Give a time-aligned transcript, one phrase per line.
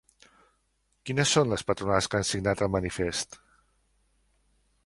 [1.09, 3.41] Quines són les patronals que han signat el manifest?